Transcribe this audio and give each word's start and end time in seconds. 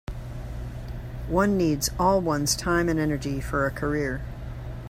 One 1.29 1.59
needs 1.59 1.91
all 1.99 2.21
one's 2.21 2.55
time 2.55 2.89
and 2.89 2.99
energy 2.99 3.39
for 3.39 3.67
a 3.67 3.71
career. 3.71 4.23